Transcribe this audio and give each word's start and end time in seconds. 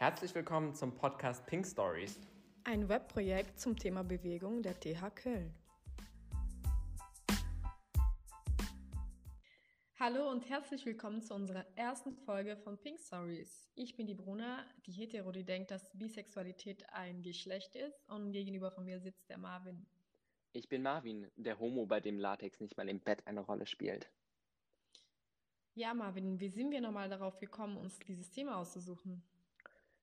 Herzlich 0.00 0.34
willkommen 0.34 0.74
zum 0.74 0.94
Podcast 0.94 1.44
Pink 1.44 1.66
Stories. 1.66 2.18
Ein 2.64 2.88
Webprojekt 2.88 3.60
zum 3.60 3.76
Thema 3.76 4.02
Bewegung 4.02 4.62
der 4.62 4.80
TH 4.80 5.14
Köln. 5.14 5.54
Hallo 9.98 10.30
und 10.30 10.48
herzlich 10.48 10.86
willkommen 10.86 11.20
zu 11.20 11.34
unserer 11.34 11.66
ersten 11.76 12.14
Folge 12.14 12.56
von 12.56 12.78
Pink 12.78 12.98
Stories. 12.98 13.68
Ich 13.74 13.94
bin 13.94 14.06
die 14.06 14.14
Bruna, 14.14 14.64
die 14.86 14.92
Hetero, 14.92 15.32
die 15.32 15.44
denkt, 15.44 15.70
dass 15.70 15.90
Bisexualität 15.92 16.88
ein 16.94 17.20
Geschlecht 17.20 17.76
ist 17.76 18.08
und 18.08 18.32
gegenüber 18.32 18.70
von 18.70 18.86
mir 18.86 19.00
sitzt 19.00 19.28
der 19.28 19.36
Marvin. 19.36 19.86
Ich 20.54 20.70
bin 20.70 20.80
Marvin, 20.80 21.30
der 21.36 21.58
Homo, 21.58 21.84
bei 21.84 22.00
dem 22.00 22.18
Latex 22.18 22.58
nicht 22.60 22.78
mal 22.78 22.88
im 22.88 23.00
Bett 23.00 23.26
eine 23.26 23.40
Rolle 23.40 23.66
spielt. 23.66 24.10
Ja, 25.74 25.92
Marvin, 25.92 26.40
wie 26.40 26.48
sind 26.48 26.70
wir 26.70 26.80
nochmal 26.80 27.10
darauf 27.10 27.38
gekommen, 27.38 27.76
uns 27.76 27.98
dieses 27.98 28.30
Thema 28.30 28.56
auszusuchen? 28.56 29.22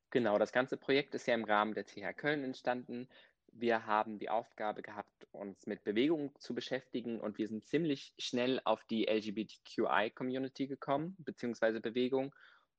Genau, 0.09 0.37
das 0.37 0.53
ganze 0.53 0.77
Projekt 0.77 1.15
ist 1.15 1.27
ja 1.27 1.33
im 1.33 1.43
Rahmen 1.43 1.73
der 1.73 1.85
TH 1.85 2.13
Köln 2.15 2.43
entstanden. 2.43 3.09
Wir 3.51 3.85
haben 3.85 4.19
die 4.19 4.29
Aufgabe 4.29 4.81
gehabt, 4.81 5.27
uns 5.31 5.67
mit 5.67 5.83
Bewegung 5.83 6.33
zu 6.39 6.55
beschäftigen 6.55 7.19
und 7.19 7.37
wir 7.37 7.47
sind 7.47 7.65
ziemlich 7.65 8.13
schnell 8.17 8.61
auf 8.63 8.85
die 8.85 9.07
LGBTQI-Community 9.07 10.67
gekommen, 10.67 11.15
beziehungsweise 11.19 11.81
Bewegung. 11.81 12.33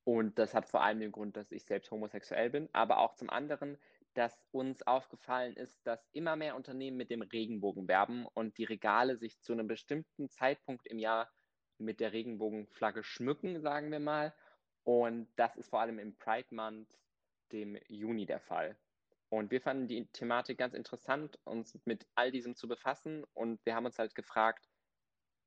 Und 0.05 0.39
das 0.39 0.55
hat 0.55 0.67
vor 0.67 0.81
allem 0.81 0.99
den 1.01 1.11
Grund, 1.11 1.37
dass 1.37 1.51
ich 1.51 1.65
selbst 1.65 1.91
homosexuell 1.91 2.49
bin, 2.49 2.67
aber 2.73 2.97
auch 2.97 3.13
zum 3.13 3.29
anderen, 3.29 3.77
dass 4.15 4.43
uns 4.51 4.81
aufgefallen 4.87 5.55
ist, 5.55 5.85
dass 5.85 6.07
immer 6.13 6.35
mehr 6.35 6.55
Unternehmen 6.55 6.97
mit 6.97 7.11
dem 7.11 7.21
Regenbogen 7.21 7.87
werben 7.87 8.25
und 8.25 8.57
die 8.57 8.63
Regale 8.63 9.17
sich 9.17 9.39
zu 9.41 9.53
einem 9.53 9.67
bestimmten 9.67 10.29
Zeitpunkt 10.29 10.87
im 10.87 10.97
Jahr 10.97 11.31
mit 11.77 11.99
der 11.99 12.11
Regenbogenflagge 12.11 13.03
schmücken, 13.03 13.61
sagen 13.61 13.91
wir 13.91 13.99
mal. 13.99 14.33
Und 14.83 15.27
das 15.35 15.55
ist 15.57 15.69
vor 15.69 15.81
allem 15.81 15.99
im 15.99 16.17
Pride 16.17 16.55
Month 16.55 16.97
dem 17.51 17.77
Juni 17.87 18.25
der 18.25 18.39
Fall. 18.39 18.77
Und 19.29 19.51
wir 19.51 19.61
fanden 19.61 19.87
die 19.87 20.05
Thematik 20.07 20.57
ganz 20.57 20.73
interessant, 20.73 21.37
uns 21.43 21.79
mit 21.85 22.07
all 22.15 22.31
diesem 22.31 22.55
zu 22.55 22.67
befassen. 22.67 23.23
Und 23.33 23.63
wir 23.65 23.75
haben 23.75 23.85
uns 23.85 23.99
halt 23.99 24.15
gefragt, 24.15 24.67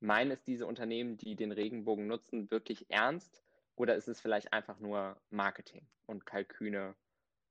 meinen 0.00 0.31
es 0.31 0.44
diese 0.44 0.67
Unternehmen, 0.67 1.17
die 1.17 1.34
den 1.34 1.53
Regenbogen 1.53 2.06
nutzen, 2.06 2.50
wirklich 2.50 2.91
ernst? 2.91 3.42
Oder 3.75 3.97
ist 3.97 4.09
es 4.09 4.20
vielleicht 4.20 4.53
einfach 4.53 4.78
nur 4.78 5.20
Marketing 5.31 5.86
und 6.06 6.27
Kalküne, 6.27 6.94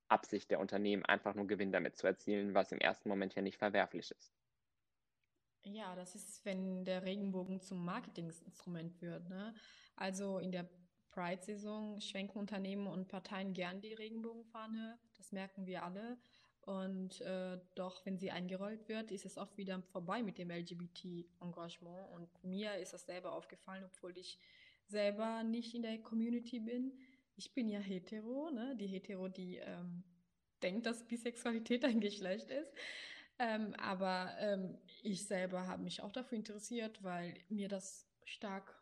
Absicht 0.07 0.51
der 0.51 0.59
Unternehmen, 0.59 1.05
einfach 1.05 1.35
nur 1.35 1.47
Gewinn 1.47 1.71
damit 1.71 1.97
zu 1.97 2.07
erzielen, 2.07 2.53
was 2.53 2.71
im 2.71 2.79
ersten 2.79 3.09
Moment 3.09 3.35
ja 3.35 3.41
nicht 3.41 3.57
verwerflich 3.57 4.11
ist? 4.11 4.33
Ja, 5.63 5.95
das 5.95 6.15
ist, 6.15 6.43
wenn 6.43 6.85
der 6.85 7.03
Regenbogen 7.03 7.61
zum 7.61 7.85
Marketinginstrument 7.85 9.01
wird. 9.01 9.29
Ne? 9.29 9.53
Also 9.95 10.39
in 10.39 10.51
der 10.51 10.69
Pride-Saison 11.11 11.99
schwenken 12.01 12.39
Unternehmen 12.39 12.87
und 12.87 13.07
Parteien 13.07 13.53
gern 13.53 13.81
die 13.81 13.93
Regenbogenfahne. 13.93 14.97
Das 15.17 15.31
merken 15.31 15.65
wir 15.65 15.83
alle. 15.83 16.17
Und 16.61 17.21
äh, 17.21 17.57
doch, 17.75 18.05
wenn 18.05 18.17
sie 18.17 18.31
eingerollt 18.31 18.87
wird, 18.87 19.11
ist 19.11 19.25
es 19.25 19.37
oft 19.37 19.57
wieder 19.57 19.81
vorbei 19.91 20.21
mit 20.21 20.37
dem 20.37 20.51
LGBT-Engagement. 20.51 22.11
Und 22.13 22.43
mir 22.43 22.75
ist 22.75 22.93
das 22.93 23.05
selber 23.05 23.33
aufgefallen, 23.33 23.83
obwohl 23.83 24.17
ich 24.17 24.37
selber 24.87 25.43
nicht 25.43 25.73
in 25.73 25.81
der 25.81 25.97
Community 25.99 26.59
bin. 26.59 26.93
Ich 27.35 27.53
bin 27.53 27.67
ja 27.67 27.79
hetero, 27.79 28.51
ne? 28.51 28.75
die 28.75 28.87
hetero, 28.87 29.27
die 29.27 29.57
ähm, 29.57 30.03
denkt, 30.61 30.85
dass 30.85 31.07
Bisexualität 31.07 31.83
ein 31.85 31.99
Geschlecht 31.99 32.49
ist. 32.51 32.71
Ähm, 33.39 33.73
aber 33.75 34.35
ähm, 34.37 34.77
ich 35.01 35.25
selber 35.25 35.67
habe 35.67 35.81
mich 35.81 36.01
auch 36.01 36.11
dafür 36.11 36.37
interessiert, 36.37 37.03
weil 37.03 37.33
mir 37.49 37.69
das 37.69 38.07
stark 38.23 38.80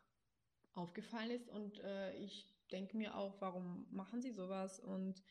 aufgefallen 0.80 1.30
ist. 1.30 1.48
Und 1.48 1.80
äh, 1.80 2.14
ich 2.16 2.46
denke 2.72 2.96
mir 2.96 3.16
auch, 3.16 3.40
warum 3.40 3.86
machen 3.90 4.22
sie 4.22 4.32
sowas? 4.32 4.80
Und 4.80 5.22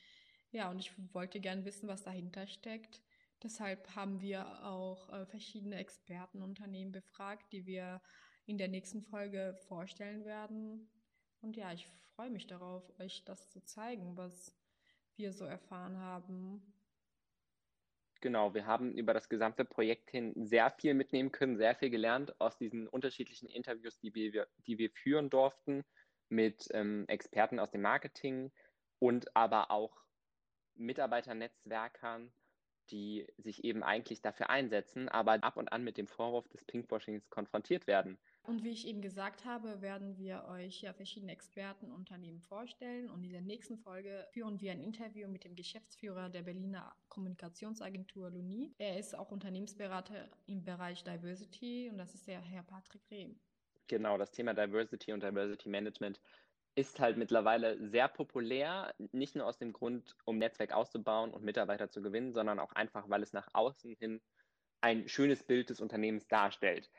ja, 0.52 0.70
und 0.70 0.80
ich 0.80 0.92
wollte 1.14 1.40
gern 1.40 1.66
wissen, 1.66 1.88
was 1.88 2.04
dahinter 2.04 2.48
steckt. 2.48 3.02
Deshalb 3.44 3.96
haben 3.96 4.20
wir 4.22 4.66
auch 4.66 5.10
äh, 5.10 5.26
verschiedene 5.26 5.78
Expertenunternehmen 5.78 6.92
befragt, 6.92 7.52
die 7.54 7.66
wir 7.66 8.02
in 8.46 8.58
der 8.58 8.68
nächsten 8.68 9.02
Folge 9.02 9.58
vorstellen 9.68 10.26
werden. 10.26 10.90
Und 11.42 11.56
ja, 11.56 11.72
ich 11.72 11.88
freue 12.16 12.32
mich 12.32 12.48
darauf, 12.48 12.84
euch 13.00 13.24
das 13.24 13.50
zu 13.50 13.64
zeigen, 13.64 14.18
was 14.18 14.54
wir 15.16 15.32
so 15.32 15.46
erfahren 15.46 15.98
haben. 15.98 16.74
Genau, 18.22 18.54
wir 18.54 18.66
haben 18.66 18.94
über 18.94 19.14
das 19.14 19.30
gesamte 19.30 19.64
Projekt 19.64 20.10
hin 20.10 20.34
sehr 20.36 20.72
viel 20.72 20.94
mitnehmen 20.94 21.32
können, 21.32 21.58
sehr 21.58 21.76
viel 21.76 21.90
gelernt 21.90 22.40
aus 22.42 22.58
diesen 22.58 22.88
unterschiedlichen 22.88 23.48
Interviews, 23.48 23.98
die 24.00 24.14
wir, 24.14 24.48
die 24.68 24.78
wir 24.78 24.92
führen 24.92 25.30
durften 25.30 25.86
mit 26.28 26.68
ähm, 26.74 27.06
Experten 27.08 27.60
aus 27.60 27.72
dem 27.72 27.82
Marketing 27.82 28.52
und 29.00 29.36
aber 29.36 29.72
auch 29.72 30.04
Mitarbeiternetzwerkern, 30.76 32.34
die 32.92 33.28
sich 33.38 33.64
eben 33.64 33.84
eigentlich 33.84 34.22
dafür 34.22 34.50
einsetzen, 34.50 35.10
aber 35.10 35.44
ab 35.44 35.58
und 35.58 35.72
an 35.72 35.84
mit 35.84 35.98
dem 35.98 36.08
Vorwurf 36.08 36.48
des 36.50 36.64
Pinkwashings 36.64 37.30
konfrontiert 37.30 37.88
werden. 37.88 38.18
Und 38.44 38.64
wie 38.64 38.72
ich 38.72 38.88
eben 38.88 39.02
gesagt 39.02 39.46
habe, 39.46 39.82
werden 39.82 40.18
wir 40.18 40.46
euch 40.50 40.82
ja 40.82 40.94
verschiedene 40.94 41.32
Experten, 41.32 41.92
Unternehmen 41.92 42.42
vorstellen. 42.42 43.10
Und 43.10 43.24
in 43.24 43.32
der 43.32 43.42
nächsten 43.42 43.78
Folge 43.78 44.26
führen 44.32 44.60
wir 44.60 44.72
ein 44.72 44.82
Interview 44.82 45.28
mit 45.28 45.44
dem 45.44 45.56
Geschäftsführer 45.56 46.30
der 46.30 46.42
Berliner 46.42 46.96
Kommunikationsagentur 47.10 48.32
Luni. 48.32 48.74
Er 48.80 48.98
ist 48.98 49.16
auch 49.16 49.32
Unternehmensberater 49.32 50.30
im 50.48 50.64
Bereich 50.64 51.04
Diversity 51.04 51.90
und 51.92 51.98
das 51.98 52.16
ist 52.16 52.28
der 52.28 52.42
Herr 52.42 52.64
Patrick 52.64 53.02
Rehm. 53.12 53.40
Genau, 53.88 54.18
das 54.18 54.32
Thema 54.32 54.54
Diversity 54.54 55.14
und 55.14 55.24
Diversity 55.24 55.68
Management 55.68 56.20
ist 56.80 57.02
halt 57.02 57.18
mittlerweile 57.18 57.78
sehr 57.90 58.08
populär, 58.08 58.96
nicht 59.12 59.36
nur 59.36 59.46
aus 59.46 59.58
dem 59.58 59.74
Grund, 59.74 60.16
um 60.24 60.38
Netzwerk 60.38 60.72
auszubauen 60.72 61.32
und 61.32 61.44
Mitarbeiter 61.44 61.90
zu 61.90 62.02
gewinnen, 62.02 62.34
sondern 62.34 62.58
auch 62.58 62.72
einfach, 62.72 63.10
weil 63.10 63.22
es 63.22 63.34
nach 63.34 63.50
außen 63.54 63.98
hin 64.00 64.22
ein 64.80 65.10
schönes 65.10 65.44
Bild 65.44 65.70
des 65.70 65.82
Unternehmens 65.82 66.26
darstellt. 66.30 66.90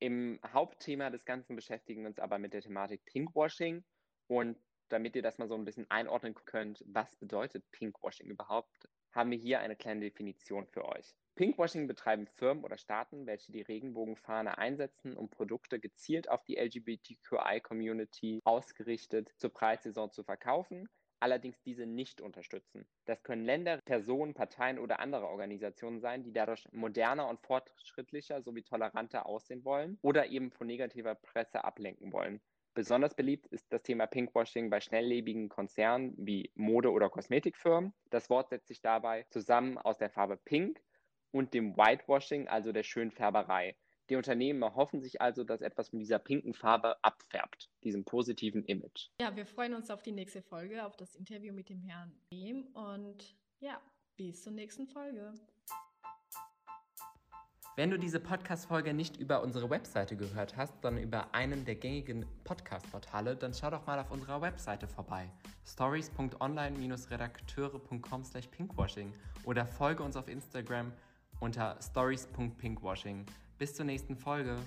Im 0.00 0.40
Hauptthema 0.52 1.10
des 1.10 1.24
Ganzen 1.24 1.54
beschäftigen 1.54 2.02
wir 2.02 2.08
uns 2.08 2.18
aber 2.18 2.38
mit 2.38 2.52
der 2.54 2.62
Thematik 2.62 3.04
Pinkwashing. 3.04 3.84
Und 4.26 4.58
damit 4.88 5.14
ihr 5.14 5.22
das 5.22 5.38
mal 5.38 5.46
so 5.46 5.54
ein 5.54 5.64
bisschen 5.64 5.88
einordnen 5.90 6.34
könnt, 6.34 6.82
was 6.88 7.14
bedeutet 7.16 7.64
Pinkwashing 7.70 8.28
überhaupt, 8.28 8.88
haben 9.12 9.30
wir 9.30 9.38
hier 9.38 9.60
eine 9.60 9.76
kleine 9.76 10.00
Definition 10.00 10.66
für 10.66 10.84
euch. 10.86 11.14
Pinkwashing 11.34 11.86
betreiben 11.86 12.26
Firmen 12.26 12.64
oder 12.64 12.76
Staaten, 12.76 13.26
welche 13.26 13.52
die 13.52 13.62
Regenbogenfahne 13.62 14.58
einsetzen, 14.58 15.16
um 15.16 15.30
Produkte 15.30 15.80
gezielt 15.80 16.28
auf 16.28 16.44
die 16.44 16.56
LGBTQI-Community 16.56 18.40
ausgerichtet 18.44 19.32
zur 19.36 19.50
Preissaison 19.50 20.10
zu 20.10 20.22
verkaufen, 20.22 20.88
allerdings 21.20 21.60
diese 21.62 21.86
nicht 21.86 22.20
unterstützen. 22.20 22.86
Das 23.06 23.22
können 23.22 23.44
Länder, 23.44 23.78
Personen, 23.84 24.34
Parteien 24.34 24.78
oder 24.78 25.00
andere 25.00 25.28
Organisationen 25.28 26.00
sein, 26.00 26.22
die 26.22 26.32
dadurch 26.32 26.66
moderner 26.72 27.28
und 27.28 27.40
fortschrittlicher 27.40 28.42
sowie 28.42 28.62
toleranter 28.62 29.26
aussehen 29.26 29.64
wollen 29.64 29.98
oder 30.02 30.26
eben 30.26 30.50
von 30.50 30.66
negativer 30.66 31.14
Presse 31.14 31.64
ablenken 31.64 32.12
wollen. 32.12 32.40
Besonders 32.74 33.14
beliebt 33.14 33.46
ist 33.48 33.72
das 33.72 33.82
Thema 33.82 34.06
Pinkwashing 34.06 34.70
bei 34.70 34.80
schnelllebigen 34.80 35.48
Konzernen 35.48 36.14
wie 36.16 36.50
Mode- 36.54 36.92
oder 36.92 37.10
Kosmetikfirmen. 37.10 37.92
Das 38.10 38.30
Wort 38.30 38.50
setzt 38.50 38.68
sich 38.68 38.80
dabei 38.80 39.26
zusammen 39.30 39.76
aus 39.76 39.98
der 39.98 40.10
Farbe 40.10 40.36
Pink 40.36 40.80
und 41.32 41.52
dem 41.52 41.76
Whitewashing, 41.76 42.48
also 42.48 42.72
der 42.72 42.84
Schönfärberei. 42.84 43.76
Die 44.08 44.16
Unternehmen 44.16 44.62
erhoffen 44.62 45.00
sich 45.00 45.20
also, 45.20 45.44
dass 45.44 45.60
etwas 45.60 45.92
mit 45.92 46.02
dieser 46.02 46.18
pinken 46.18 46.52
Farbe 46.52 46.96
abfärbt, 47.02 47.70
diesem 47.84 48.04
positiven 48.04 48.64
Image. 48.64 49.08
Ja, 49.20 49.34
wir 49.36 49.46
freuen 49.46 49.74
uns 49.74 49.90
auf 49.90 50.02
die 50.02 50.12
nächste 50.12 50.42
Folge, 50.42 50.84
auf 50.84 50.96
das 50.96 51.14
Interview 51.14 51.52
mit 51.52 51.68
dem 51.68 51.80
Herrn 51.80 52.12
Behm 52.28 52.66
und 52.74 53.36
ja, 53.60 53.80
bis 54.16 54.42
zur 54.42 54.52
nächsten 54.52 54.86
Folge. 54.86 55.32
Wenn 57.80 57.88
du 57.88 57.96
diese 57.98 58.20
Podcast-Folge 58.20 58.92
nicht 58.92 59.16
über 59.16 59.42
unsere 59.42 59.70
Webseite 59.70 60.14
gehört 60.14 60.54
hast, 60.58 60.82
sondern 60.82 61.02
über 61.02 61.34
einen 61.34 61.64
der 61.64 61.76
gängigen 61.76 62.26
Podcast-Portale, 62.44 63.36
dann 63.36 63.54
schau 63.54 63.70
doch 63.70 63.86
mal 63.86 63.98
auf 63.98 64.10
unserer 64.10 64.42
Webseite 64.42 64.86
vorbei. 64.86 65.30
stories.online-redakteure.com 65.64 68.22
slash 68.22 68.48
pinkwashing 68.48 69.14
oder 69.44 69.64
folge 69.64 70.02
uns 70.02 70.16
auf 70.16 70.28
Instagram 70.28 70.92
unter 71.40 71.78
stories.pinkwashing. 71.80 73.24
Bis 73.56 73.72
zur 73.72 73.86
nächsten 73.86 74.14
Folge. 74.14 74.58